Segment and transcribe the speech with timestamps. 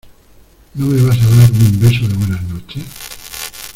[0.73, 2.83] ¿no me vas a dar un beso de buenas noches?